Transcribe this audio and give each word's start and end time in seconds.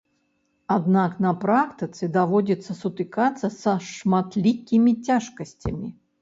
Аднак 0.75 1.11
на 1.25 1.33
практыцы 1.43 2.09
даводзіцца 2.15 2.71
сутыкацца 2.79 3.47
са 3.59 3.75
шматлікімі 3.91 4.97
цяжкасцямі. 5.11 5.93